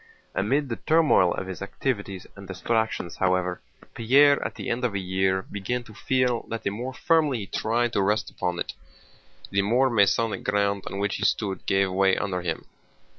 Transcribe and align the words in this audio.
Amid 0.33 0.69
the 0.69 0.77
turmoil 0.77 1.31
of 1.31 1.45
his 1.45 1.61
activities 1.61 2.25
and 2.35 2.47
distractions, 2.47 3.17
however, 3.17 3.61
Pierre 3.93 4.43
at 4.43 4.55
the 4.55 4.67
end 4.67 4.83
of 4.83 4.95
a 4.95 4.99
year 4.99 5.43
began 5.43 5.83
to 5.83 5.93
feel 5.93 6.47
that 6.49 6.63
the 6.63 6.71
more 6.71 6.95
firmly 6.95 7.37
he 7.37 7.45
tried 7.45 7.93
to 7.93 8.01
rest 8.01 8.31
upon 8.31 8.57
it, 8.59 8.73
the 9.51 9.61
more 9.61 9.91
Masonic 9.91 10.43
ground 10.43 10.85
on 10.87 10.97
which 10.97 11.17
he 11.17 11.23
stood 11.23 11.67
gave 11.67 11.91
way 11.91 12.17
under 12.17 12.41
him. 12.41 12.65